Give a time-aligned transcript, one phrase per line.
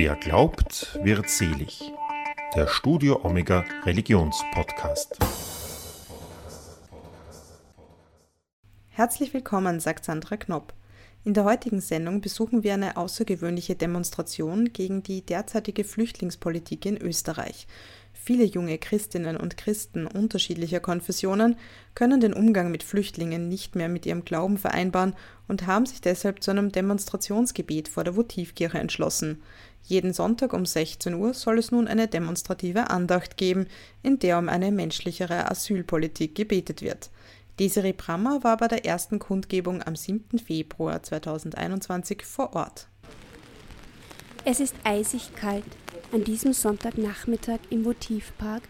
[0.00, 1.92] Wer glaubt, wird selig.
[2.54, 5.18] Der Studio Omega Religionspodcast.
[8.90, 10.72] Herzlich willkommen, sagt Sandra Knopp.
[11.24, 17.66] In der heutigen Sendung besuchen wir eine außergewöhnliche Demonstration gegen die derzeitige Flüchtlingspolitik in Österreich.
[18.12, 21.56] Viele junge Christinnen und Christen unterschiedlicher Konfessionen
[21.94, 25.14] können den Umgang mit Flüchtlingen nicht mehr mit ihrem Glauben vereinbaren
[25.48, 29.42] und haben sich deshalb zu einem Demonstrationsgebet vor der Votivkirche entschlossen.
[29.82, 33.66] Jeden Sonntag um 16 Uhr soll es nun eine demonstrative Andacht geben,
[34.02, 37.10] in der um eine menschlichere Asylpolitik gebetet wird.
[37.58, 40.38] Desiree Brammer war bei der ersten Kundgebung am 7.
[40.38, 42.86] Februar 2021 vor Ort.
[44.44, 45.64] Es ist eisig kalt
[46.12, 48.62] an diesem Sonntagnachmittag im Votivpark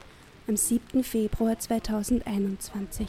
[0.47, 1.05] am 7.
[1.05, 3.07] Februar 2021.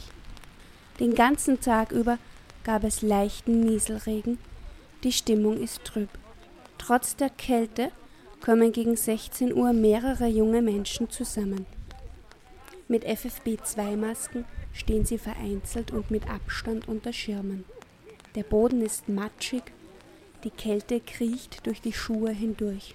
[1.00, 2.18] Den ganzen Tag über
[2.62, 4.38] gab es leichten Nieselregen.
[5.02, 6.10] Die Stimmung ist trüb.
[6.80, 7.92] Trotz der Kälte
[8.40, 11.66] kommen gegen 16 Uhr mehrere junge Menschen zusammen.
[12.88, 17.66] Mit FFP2-Masken stehen sie vereinzelt und mit Abstand unter Schirmen.
[18.34, 19.62] Der Boden ist matschig,
[20.42, 22.94] die Kälte kriecht durch die Schuhe hindurch.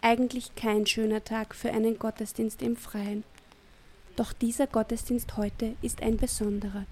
[0.00, 3.24] Eigentlich kein schöner Tag für einen Gottesdienst im Freien.
[4.16, 6.86] Doch dieser Gottesdienst heute ist ein besonderer.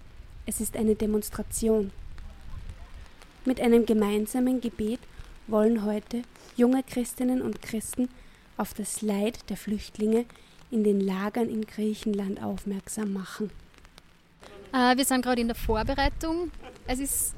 [0.45, 1.93] Es ist eine Demonstration.
[3.47, 5.01] Mit einem gemeinsamen Gebet
[5.47, 6.23] wollen heute
[6.57, 8.09] junge Christinnen und Christen
[8.57, 10.25] auf das Leid der Flüchtlinge
[10.71, 13.51] in den Lagern in Griechenland aufmerksam machen.
[14.73, 16.51] Äh, wir sind gerade in der Vorbereitung.
[16.87, 17.35] Es ist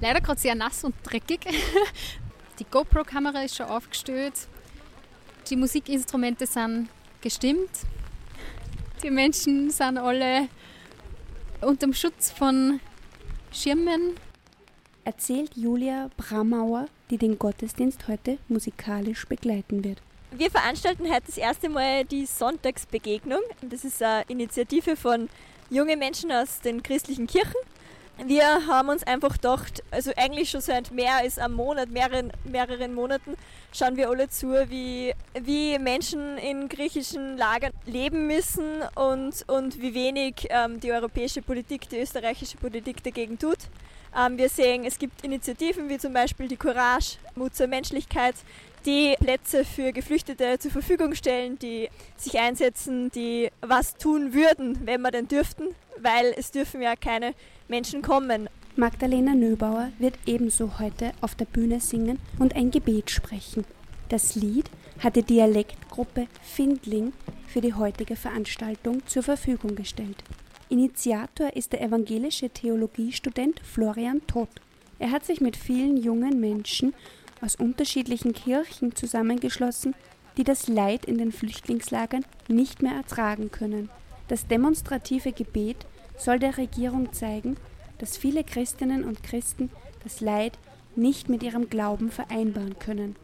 [0.00, 1.40] leider gerade sehr nass und dreckig.
[2.58, 4.34] Die GoPro-Kamera ist schon aufgestellt.
[5.48, 6.88] Die Musikinstrumente sind
[7.20, 7.70] gestimmt.
[9.02, 10.48] Die Menschen sind alle
[11.60, 12.80] unter dem Schutz von
[13.50, 14.14] Schirmen.
[15.04, 19.98] Erzählt Julia Bramauer, die den Gottesdienst heute musikalisch begleiten wird.
[20.32, 23.40] Wir veranstalten heute das erste Mal die Sonntagsbegegnung.
[23.62, 25.28] Das ist eine Initiative von
[25.70, 27.56] junge Menschen aus den christlichen Kirchen.
[28.26, 32.92] Wir haben uns einfach gedacht, also eigentlich schon seit mehr als einem Monat, mehreren, mehreren
[32.92, 33.34] Monaten,
[33.72, 39.94] schauen wir alle zu, wie, wie Menschen in griechischen Lagern leben müssen und, und wie
[39.94, 43.58] wenig ähm, die europäische Politik, die österreichische Politik dagegen tut.
[44.16, 48.34] Ähm, wir sehen, es gibt Initiativen wie zum Beispiel die Courage, Mut zur Menschlichkeit,
[48.86, 55.02] die Plätze für Geflüchtete zur Verfügung stellen, die sich einsetzen, die was tun würden, wenn
[55.02, 57.34] wir denn dürften, weil es dürfen ja keine
[57.68, 58.48] Menschen kommen.
[58.76, 63.64] Magdalena Nöbauer wird ebenso heute auf der Bühne singen und ein Gebet sprechen.
[64.08, 64.70] Das Lied
[65.00, 67.12] hat die Dialektgruppe Findling
[67.46, 70.16] für die heutige Veranstaltung zur Verfügung gestellt.
[70.70, 74.48] Initiator ist der evangelische Theologiestudent Florian Todt.
[75.00, 76.94] Er hat sich mit vielen jungen Menschen
[77.40, 79.96] aus unterschiedlichen Kirchen zusammengeschlossen,
[80.36, 83.90] die das Leid in den Flüchtlingslagern nicht mehr ertragen können.
[84.28, 85.86] Das demonstrative Gebet
[86.16, 87.56] soll der Regierung zeigen,
[87.98, 89.70] dass viele Christinnen und Christen
[90.04, 90.56] das Leid
[90.94, 93.16] nicht mit ihrem Glauben vereinbaren können.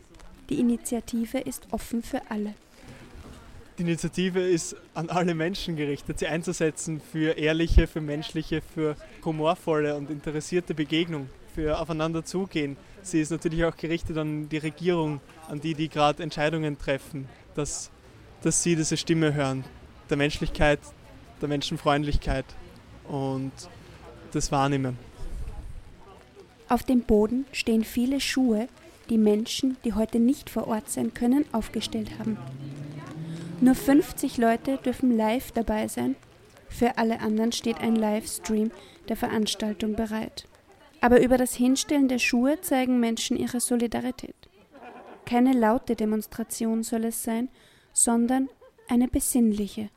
[0.50, 2.54] Die Initiative ist offen für alle.
[3.78, 9.96] Die Initiative ist an alle Menschen gerichtet, sie einzusetzen für ehrliche, für menschliche, für humorvolle
[9.96, 15.60] und interessierte Begegnung, für aufeinander zugehen, sie ist natürlich auch gerichtet an die Regierung, an
[15.60, 17.90] die, die gerade Entscheidungen treffen, dass,
[18.42, 19.64] dass sie diese Stimme hören,
[20.08, 20.80] der Menschlichkeit,
[21.42, 22.46] der Menschenfreundlichkeit
[23.08, 23.52] und
[24.32, 24.98] das wahrnehmen.
[26.68, 28.68] Auf dem Boden stehen viele Schuhe,
[29.10, 32.38] die Menschen, die heute nicht vor Ort sein können, aufgestellt haben.
[33.60, 36.16] Nur 50 Leute dürfen live dabei sein.
[36.68, 38.70] Für alle anderen steht ein Livestream
[39.08, 40.46] der Veranstaltung bereit.
[41.00, 44.34] Aber über das Hinstellen der Schuhe zeigen Menschen ihre Solidarität.
[45.24, 47.48] Keine laute Demonstration soll es sein,
[47.92, 48.48] sondern
[48.88, 49.88] eine besinnliche.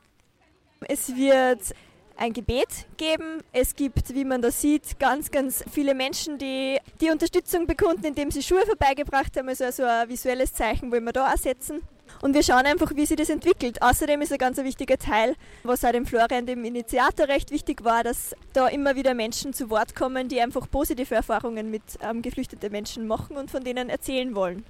[0.88, 1.74] Es wird
[2.16, 3.42] ein Gebet geben.
[3.52, 8.30] Es gibt, wie man da sieht, ganz, ganz viele Menschen, die die Unterstützung bekunden, indem
[8.30, 9.48] sie Schuhe vorbeigebracht haben.
[9.48, 11.82] Also, also ein visuelles Zeichen wollen wir da auch setzen.
[12.22, 13.80] Und wir schauen einfach, wie sich das entwickelt.
[13.82, 18.04] Außerdem ist ein ganz wichtiger Teil, was auch dem Florian, dem Initiator, recht wichtig war,
[18.04, 22.70] dass da immer wieder Menschen zu Wort kommen, die einfach positive Erfahrungen mit ähm, geflüchteten
[22.70, 24.64] Menschen machen und von denen erzählen wollen.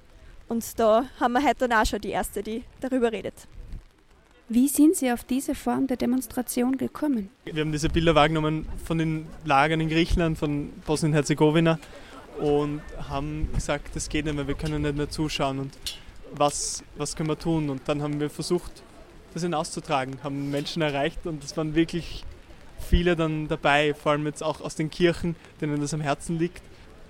[0.49, 3.35] Und da haben wir heute dann auch schon die erste, die darüber redet.
[4.49, 7.31] Wie sind Sie auf diese Form der Demonstration gekommen?
[7.45, 11.79] Wir haben diese Bilder wahrgenommen von den Lagern in Griechenland, von Bosnien-Herzegowina
[12.41, 15.61] und haben gesagt, das geht nicht mehr, wir können nicht mehr zuschauen.
[15.61, 15.73] Und
[16.33, 17.71] was, was können wir tun?
[17.71, 18.83] Und dann haben wir versucht,
[19.35, 22.25] das hinauszutragen, haben Menschen erreicht und es waren wirklich
[22.79, 26.63] viele dann dabei, vor allem jetzt auch aus den Kirchen, denen das am Herzen liegt,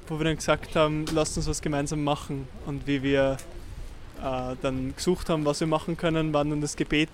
[0.09, 3.37] wo wir dann gesagt haben, lasst uns was gemeinsam machen und wie wir
[4.23, 7.09] äh, dann gesucht haben, was wir machen können, war dann das Gebet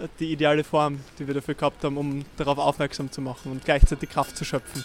[0.00, 3.64] äh, die ideale Form, die wir dafür gehabt haben, um darauf aufmerksam zu machen und
[3.64, 4.84] gleichzeitig Kraft zu schöpfen.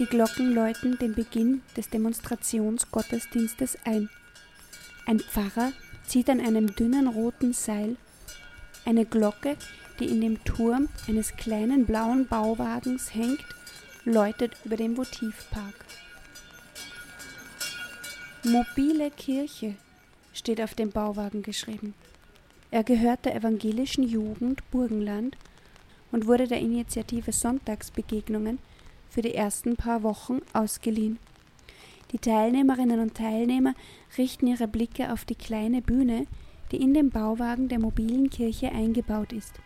[0.00, 4.10] Die Glocken läuten den Beginn des Demonstrationsgottesdienstes ein.
[5.06, 5.72] Ein Pfarrer
[6.06, 7.96] zieht an einem dünnen roten Seil
[8.86, 9.56] eine Glocke,
[9.98, 13.44] die in dem Turm eines kleinen blauen Bauwagens hängt,
[14.04, 15.74] läutet über den Votivpark.
[18.44, 19.74] Mobile Kirche
[20.34, 21.94] steht auf dem Bauwagen geschrieben.
[22.70, 25.36] Er gehört der evangelischen Jugend Burgenland
[26.12, 28.58] und wurde der Initiative Sonntagsbegegnungen
[29.08, 31.18] für die ersten paar Wochen ausgeliehen.
[32.14, 33.74] Die Teilnehmerinnen und Teilnehmer
[34.16, 36.26] richten ihre Blicke auf die kleine Bühne,
[36.70, 39.58] die in dem Bauwagen der mobilen Kirche eingebaut ist.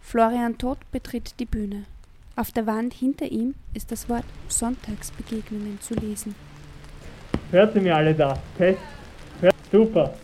[0.00, 1.86] Florian Todt betritt die Bühne.
[2.36, 6.36] Auf der Wand hinter ihm ist das Wort Sonntagsbegegnungen zu lesen.
[7.50, 8.38] Hört ihr mir alle da?
[8.56, 8.78] Fest?
[9.40, 9.54] Hört?
[9.72, 10.14] Super.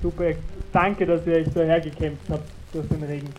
[0.00, 0.30] Super.
[0.72, 3.30] Danke, dass ihr euch so hergekämpft habt durch den Regen.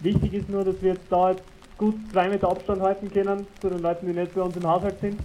[0.00, 1.36] Wichtig ist nur, dass wir jetzt da
[1.78, 5.00] gut zwei Meter Abstand halten können zu den Leuten, die nicht bei uns im Haushalt
[5.00, 5.20] sind.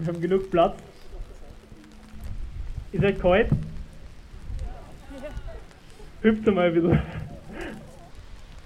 [0.00, 0.76] Wir haben genug Platz.
[2.92, 3.50] Ist euch kalt?
[6.22, 7.02] Hüpft mal ein bisschen.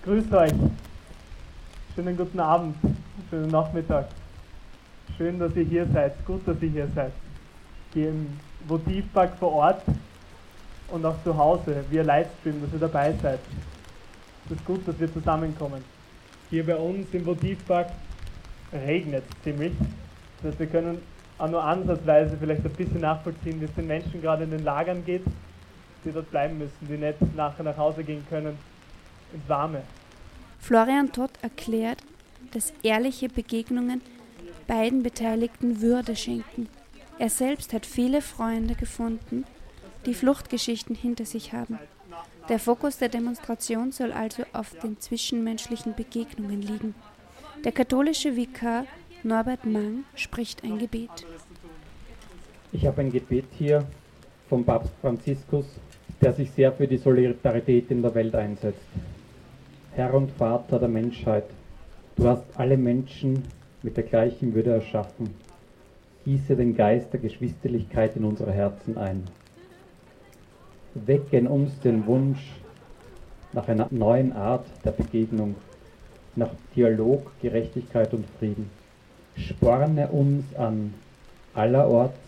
[0.04, 0.52] Grüßt euch.
[1.94, 2.76] Schönen guten Abend,
[3.30, 4.08] schönen Nachmittag.
[5.16, 6.24] Schön, dass ihr hier seid.
[6.24, 7.12] Gut, dass ihr hier seid.
[7.92, 9.82] Hier im Votivpark vor Ort
[10.90, 13.40] und auch zu Hause, via Livestream, dass ihr dabei seid.
[14.46, 15.82] Es ist gut, dass wir zusammenkommen.
[16.50, 17.90] Hier bei uns im Votivpark
[18.72, 19.72] regnet es ziemlich.
[20.38, 20.98] Das heißt, wir können
[21.36, 25.04] auch nur ansatzweise vielleicht ein bisschen nachvollziehen, wie es den Menschen gerade in den Lagern
[25.04, 25.22] geht,
[26.04, 28.58] die dort bleiben müssen, die nicht nachher nach Hause gehen können
[29.32, 29.82] ins Warme.
[30.58, 31.98] Florian Todt erklärt,
[32.52, 34.00] dass ehrliche Begegnungen
[34.66, 36.68] beiden Beteiligten Würde schenken.
[37.18, 39.44] Er selbst hat viele Freunde gefunden,
[40.06, 41.78] die Fluchtgeschichten hinter sich haben.
[42.48, 46.94] Der Fokus der Demonstration soll also auf den zwischenmenschlichen Begegnungen liegen.
[47.62, 48.86] Der katholische Vikar
[49.22, 51.10] Norbert Mang spricht ein Gebet.
[52.72, 53.84] Ich habe ein Gebet hier
[54.48, 55.66] vom Papst Franziskus,
[56.22, 58.80] der sich sehr für die Solidarität in der Welt einsetzt.
[59.92, 61.44] Herr und Vater der Menschheit,
[62.16, 63.42] du hast alle Menschen
[63.82, 65.34] mit der gleichen Würde erschaffen.
[66.24, 69.24] Gieße den Geist der Geschwisterlichkeit in unsere Herzen ein.
[71.06, 72.40] Wecke in uns den Wunsch
[73.52, 75.54] nach einer neuen Art der Begegnung,
[76.36, 78.70] nach Dialog, Gerechtigkeit und Frieden.
[79.36, 80.94] Sporne uns an,
[81.54, 82.18] allerorts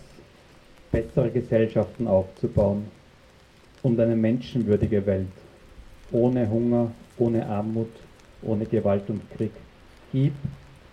[0.90, 2.87] bessere Gesellschaften aufzubauen
[3.82, 5.26] und eine menschenwürdige Welt,
[6.11, 7.90] ohne Hunger, ohne Armut,
[8.43, 9.52] ohne Gewalt und Krieg.
[10.12, 10.32] Gib,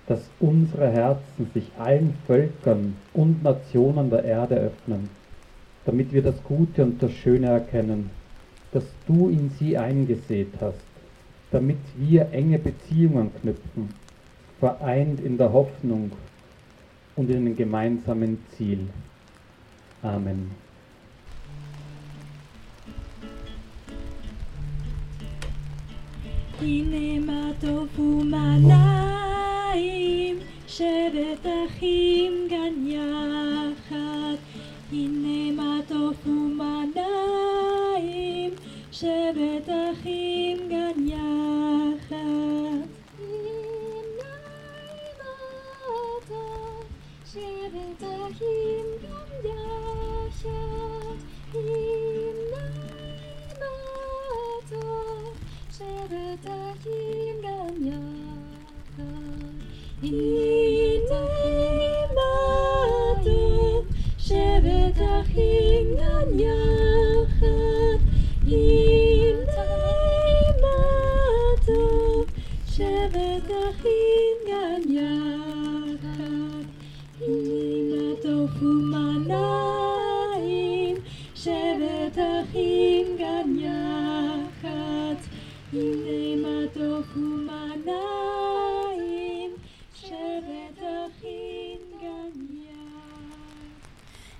[0.07, 5.09] dass unsere Herzen sich allen Völkern und Nationen der Erde öffnen,
[5.86, 8.10] damit wir das Gute und das Schöne erkennen,
[8.72, 10.76] das du in sie eingesät hast,
[11.50, 14.02] damit wir enge Beziehungen knüpfen
[14.62, 16.12] vereint in der Hoffnung
[17.16, 18.88] und in einem gemeinsamen Ziel.
[20.02, 20.50] Amen.
[26.60, 28.76] הנה טוב ומנעים,
[30.66, 34.36] שבת אחים גן יחד.
[34.92, 35.75] הנה מה
[36.25, 38.51] ירחו מנעים
[38.91, 42.87] שבת אחים גן יחד.
[47.25, 50.49] שבת אחים גן יחד.
[55.71, 58.27] שבת אחים גן יחד.
[66.25, 66.66] Yeah.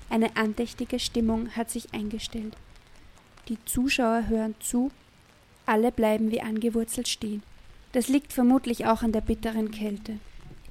[0.10, 2.56] Eine andächtige Stimmung hat sich eingestellt.
[3.50, 4.92] Die Zuschauer hören zu,
[5.66, 7.44] alle bleiben wie angewurzelt stehen.
[7.92, 10.20] Das liegt vermutlich auch an der bitteren Kälte.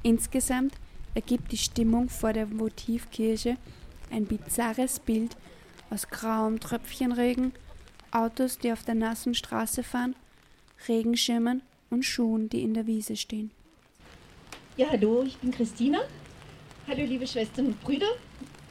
[0.02, 0.74] Insgesamt
[1.14, 3.56] ergibt die Stimmung vor der Votivkirche
[4.10, 5.36] ein bizarres Bild
[5.90, 7.52] aus grauem Tröpfchenregen,
[8.10, 10.14] Autos, die auf der nassen Straße fahren,
[10.88, 13.50] Regenschirmen und Schuhen, die in der Wiese stehen.
[14.76, 16.00] Ja, hallo, ich bin Christina.
[16.86, 18.06] Hallo, liebe Schwestern und Brüder.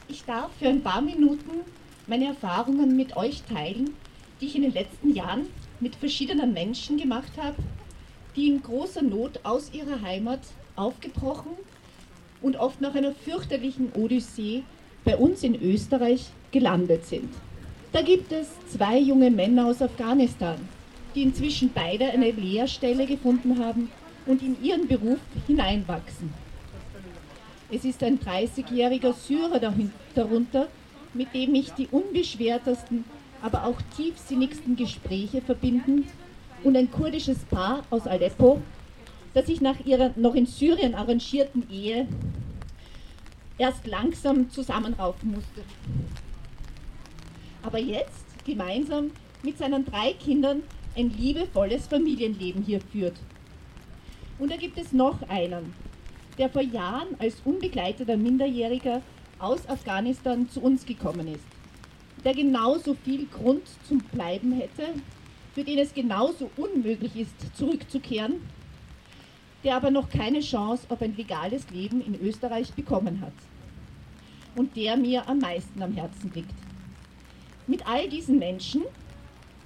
[0.08, 1.62] Ich darf für ein paar Minuten
[2.06, 3.90] meine Erfahrungen mit euch teilen,
[4.40, 5.46] die ich in den letzten Jahren
[5.80, 7.56] mit verschiedenen Menschen gemacht habe,
[8.36, 10.40] die in großer Not aus ihrer Heimat
[10.76, 11.52] aufgebrochen
[12.40, 14.62] und oft nach einer fürchterlichen Odyssee
[15.04, 17.34] bei uns in Österreich gelandet sind.
[17.92, 20.56] Da gibt es zwei junge Männer aus Afghanistan,
[21.16, 23.90] die inzwischen beide eine Lehrstelle gefunden haben
[24.26, 26.45] und in ihren Beruf hineinwachsen.
[27.70, 29.60] Es ist ein 30-jähriger Syrer
[30.14, 30.68] darunter,
[31.14, 33.04] mit dem ich die unbeschwertesten,
[33.42, 36.06] aber auch tiefsinnigsten Gespräche verbinden
[36.62, 38.60] und ein kurdisches Paar aus Aleppo,
[39.34, 42.06] das sich nach ihrer noch in Syrien arrangierten Ehe
[43.58, 45.62] erst langsam zusammenraufen musste.
[47.62, 49.10] Aber jetzt gemeinsam
[49.42, 50.62] mit seinen drei Kindern
[50.96, 53.16] ein liebevolles Familienleben hier führt.
[54.38, 55.74] Und da gibt es noch einen,
[56.38, 59.02] der vor Jahren als unbegleiteter Minderjähriger
[59.38, 61.44] aus Afghanistan zu uns gekommen ist,
[62.24, 64.88] der genauso viel Grund zum Bleiben hätte,
[65.54, 68.40] für den es genauso unmöglich ist, zurückzukehren,
[69.64, 73.32] der aber noch keine Chance auf ein legales Leben in Österreich bekommen hat
[74.54, 76.54] und der mir am meisten am Herzen liegt.
[77.66, 78.82] Mit all diesen Menschen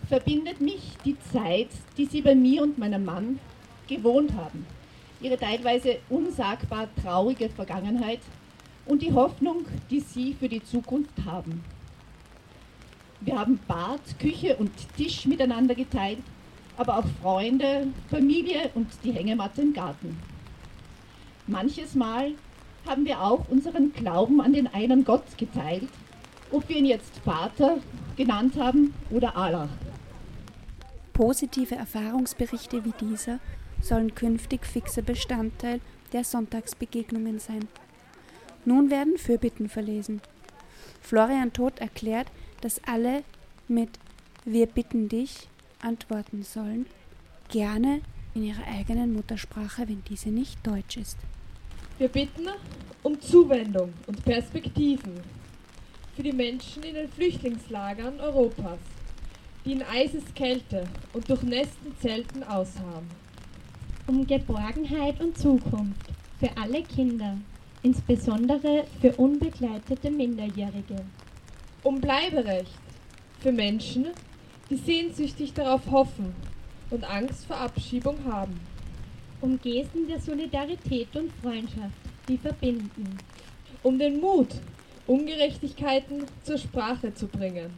[0.09, 3.39] verbindet mich die Zeit, die sie bei mir und meinem Mann
[3.89, 4.67] gewohnt haben,
[5.21, 8.21] ihre teilweise unsagbar traurige Vergangenheit
[8.87, 11.63] und die Hoffnung, die sie für die Zukunft haben.
[13.21, 16.21] Wir haben Bad, Küche und Tisch miteinander geteilt,
[16.77, 20.19] aber auch Freunde, Familie und die Hängematte im Garten.
[21.47, 22.33] Manches Mal
[22.87, 25.91] haben wir auch unseren Glauben an den einen Gott geteilt,
[26.51, 27.79] ob wir ihn jetzt Vater
[28.17, 29.69] genannt haben oder Allah.
[31.13, 33.39] Positive Erfahrungsberichte wie dieser
[33.81, 35.81] sollen künftig fixer Bestandteil
[36.13, 37.69] der Sonntagsbegegnungen sein.
[38.65, 40.21] Nun werden Fürbitten verlesen.
[41.01, 42.29] Florian Todt erklärt,
[42.61, 43.23] dass alle
[43.69, 43.91] mit
[44.45, 45.49] Wir bitten dich
[45.81, 46.87] antworten sollen,
[47.49, 48.03] gerne
[48.35, 51.19] in ihrer eigenen Muttersprache, wenn diese nicht Deutsch ist.
[51.99, 52.49] Wir bitten
[53.03, 55.21] um Zuwendung und Perspektiven
[56.17, 58.79] für die Menschen in den Flüchtlingslagern Europas,
[59.65, 63.09] die in Eiseskälte und durchnässten Zelten ausharren.
[64.11, 66.09] Um Geborgenheit und Zukunft
[66.41, 67.37] für alle Kinder,
[67.85, 70.97] insbesondere für unbegleitete Minderjährige.
[71.85, 72.81] Um Bleiberecht
[73.39, 74.09] für Menschen,
[74.69, 76.35] die sehnsüchtig darauf hoffen
[76.91, 78.59] und Angst vor Abschiebung haben.
[79.41, 81.95] Um Gesten der Solidarität und Freundschaft,
[82.29, 83.17] die verbinden.
[83.85, 84.57] Um den Mut,
[85.07, 87.71] Ungerechtigkeiten zur Sprache zu bringen.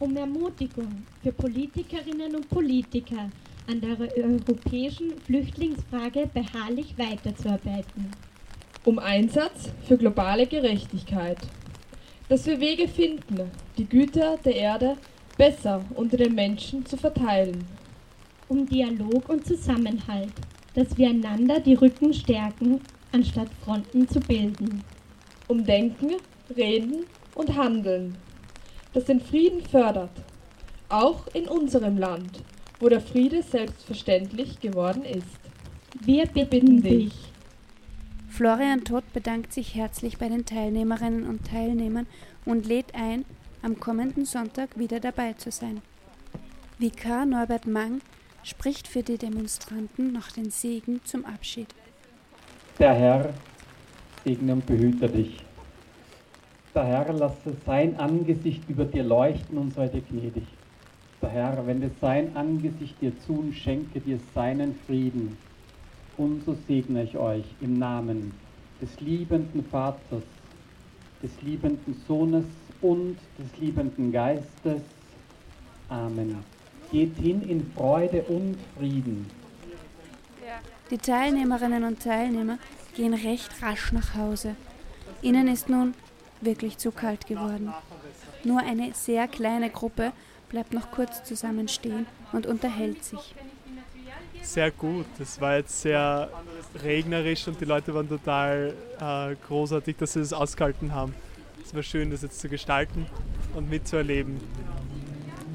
[0.00, 3.30] Um Ermutigung für Politikerinnen und Politiker,
[3.68, 8.10] an der europäischen Flüchtlingsfrage beharrlich weiterzuarbeiten.
[8.84, 11.38] Um Einsatz für globale Gerechtigkeit.
[12.28, 14.96] Dass wir Wege finden, die Güter der Erde
[15.36, 17.64] besser unter den Menschen zu verteilen.
[18.48, 20.32] Um Dialog und Zusammenhalt,
[20.74, 22.80] dass wir einander die Rücken stärken,
[23.12, 24.82] anstatt Fronten zu bilden.
[25.48, 26.16] Um Denken,
[26.56, 27.04] Reden
[27.34, 28.16] und Handeln,
[28.92, 30.10] das den Frieden fördert,
[30.88, 32.42] auch in unserem Land,
[32.80, 35.38] wo der Friede selbstverständlich geworden ist.
[36.04, 37.12] Wir bitten dich.
[38.28, 42.06] Florian Todt bedankt sich herzlich bei den Teilnehmerinnen und Teilnehmern
[42.44, 43.24] und lädt ein,
[43.62, 45.80] am kommenden Sonntag wieder dabei zu sein.
[46.78, 48.02] Vikar Norbert Mang
[48.42, 51.68] spricht für die Demonstranten noch den Segen zum Abschied.
[52.78, 53.32] Der Herr
[54.22, 55.38] segne und behüte dich.
[56.74, 60.46] Der Herr lasse sein Angesicht über dir leuchten und sei dir gnädig.
[61.22, 65.36] Der Herr wende sein Angesicht dir zu und schenke dir seinen Frieden.
[66.16, 68.32] Und so segne ich euch im Namen
[68.80, 70.22] des liebenden Vaters,
[71.22, 72.44] des liebenden Sohnes
[72.80, 74.82] und des liebenden Geistes.
[75.88, 76.38] Amen.
[76.90, 79.26] Geht hin in Freude und Frieden.
[80.90, 82.58] Die Teilnehmerinnen und Teilnehmer
[82.94, 84.54] gehen recht rasch nach Hause.
[85.22, 85.94] Ihnen ist nun
[86.40, 87.72] wirklich zu kalt geworden.
[88.44, 90.12] Nur eine sehr kleine Gruppe
[90.48, 93.34] bleibt noch kurz zusammenstehen und unterhält sich.
[94.42, 95.06] Sehr gut.
[95.18, 96.30] Es war jetzt sehr
[96.82, 101.14] regnerisch und die Leute waren total äh, großartig, dass sie das ausgehalten haben.
[101.64, 103.06] Es war schön, das jetzt zu gestalten
[103.54, 104.40] und mitzuerleben.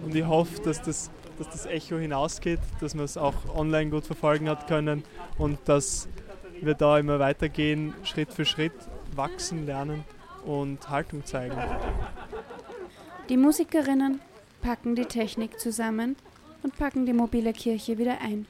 [0.04, 4.06] Und ich hoffe, dass das, dass das Echo hinausgeht, dass man es auch online gut
[4.06, 5.04] verfolgen hat können
[5.38, 6.10] und dass
[6.60, 8.74] wir da immer weitergehen, Schritt für Schritt,
[9.16, 10.04] wachsen, lernen
[10.46, 11.56] und Haltung zeigen.
[13.30, 14.20] Die Musikerinnen
[14.62, 16.16] packen die Technik zusammen
[16.64, 18.46] und packen die mobile Kirche wieder ein.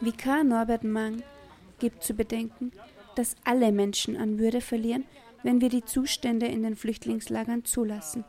[0.00, 1.22] Vikar Norbert Mang
[1.78, 2.72] gibt zu bedenken,
[3.16, 5.04] dass alle Menschen an Würde verlieren,
[5.42, 8.24] wenn wir die Zustände in den Flüchtlingslagern zulassen.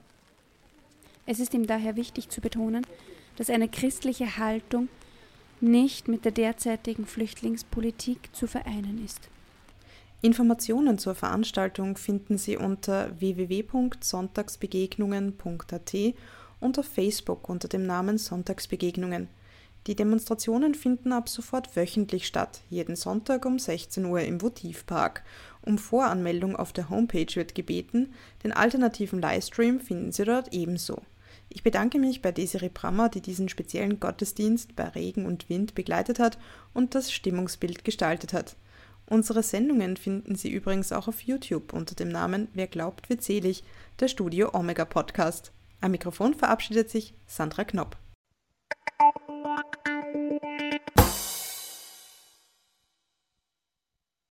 [1.25, 2.85] Es ist ihm daher wichtig zu betonen,
[3.37, 4.89] dass eine christliche Haltung
[5.61, 9.29] nicht mit der derzeitigen Flüchtlingspolitik zu vereinen ist.
[10.21, 15.95] Informationen zur Veranstaltung finden Sie unter www.sonntagsbegegnungen.at
[16.63, 19.27] und auf Facebook unter dem Namen Sonntagsbegegnungen.
[19.85, 25.23] Die Demonstrationen finden ab sofort wöchentlich statt, jeden Sonntag um 16 Uhr im Votivpark.
[25.61, 31.01] Um Voranmeldung auf der Homepage wird gebeten, den alternativen Livestream finden Sie dort ebenso.
[31.49, 36.17] Ich bedanke mich bei Desiree Brammer, die diesen speziellen Gottesdienst bei Regen und Wind begleitet
[36.17, 36.37] hat
[36.73, 38.55] und das Stimmungsbild gestaltet hat.
[39.05, 43.65] Unsere Sendungen finden Sie übrigens auch auf YouTube unter dem Namen Wer glaubt, wird selig,
[43.99, 45.51] der Studio Omega Podcast.
[45.83, 47.97] Am Mikrofon verabschiedet sich Sandra Knopp.